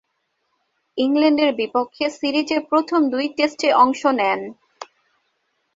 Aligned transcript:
ইংল্যান্ডের 0.97 1.51
বিপক্ষে 1.55 2.05
সিরিজের 2.17 2.61
প্রথম 2.69 2.99
দুই 3.09 3.25
টেস্টে 3.37 3.69
অংশ 3.83 4.01
নেন। 4.19 4.39